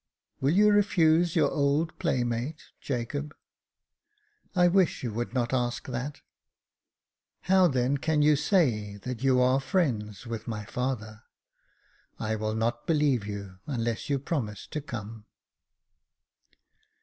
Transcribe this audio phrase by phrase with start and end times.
[0.39, 3.35] Will you refuse your old play mate, Jacob?"
[4.17, 6.15] *' I wish you would not ask that."
[7.43, 11.21] •*How then can you say that you are friends with my father?
[12.17, 15.27] I will not believe you unless you promise to come."